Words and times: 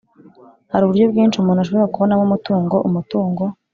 Hari 0.71 0.83
uburyo 0.83 1.05
bwinshi 1.11 1.35
umuntu 1.37 1.59
ashobora 1.61 1.91
kubonamo 1.93 2.23
umutungo 2.27 2.75
Umutungo 2.87 3.43